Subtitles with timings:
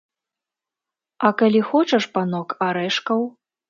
[1.29, 3.19] А калі хочаш, панок, арэшкаў?